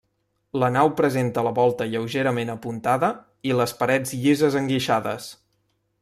La 0.61 0.69
nau 0.75 0.87
presenta 1.01 1.43
la 1.47 1.51
volta 1.59 1.87
lleugerament 1.91 2.51
apuntada 2.55 3.11
i 3.51 3.55
les 3.59 3.75
parets 3.83 4.15
llises 4.25 4.61
enguixades. 4.63 5.29